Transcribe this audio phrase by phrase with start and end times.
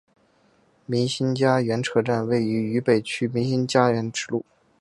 [0.87, 4.43] 民心佳园车站位于渝北区民心佳园支路。